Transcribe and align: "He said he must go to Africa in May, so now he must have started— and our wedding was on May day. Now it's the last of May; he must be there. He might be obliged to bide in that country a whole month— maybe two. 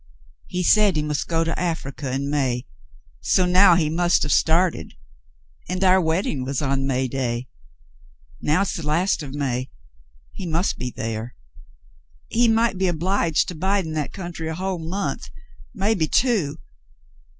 "He 0.47 0.63
said 0.63 0.95
he 0.95 1.03
must 1.03 1.27
go 1.27 1.43
to 1.43 1.59
Africa 1.59 2.11
in 2.11 2.27
May, 2.27 2.65
so 3.19 3.45
now 3.45 3.75
he 3.75 3.87
must 3.87 4.23
have 4.23 4.31
started— 4.31 4.95
and 5.69 5.83
our 5.83 6.01
wedding 6.01 6.43
was 6.43 6.59
on 6.59 6.87
May 6.87 7.07
day. 7.07 7.47
Now 8.41 8.63
it's 8.63 8.75
the 8.75 8.81
last 8.87 9.21
of 9.21 9.35
May; 9.35 9.69
he 10.31 10.47
must 10.47 10.79
be 10.79 10.89
there. 10.89 11.35
He 12.29 12.47
might 12.47 12.79
be 12.79 12.87
obliged 12.87 13.47
to 13.49 13.53
bide 13.55 13.85
in 13.85 13.93
that 13.93 14.11
country 14.11 14.47
a 14.47 14.55
whole 14.55 14.79
month— 14.79 15.29
maybe 15.75 16.07
two. 16.07 16.57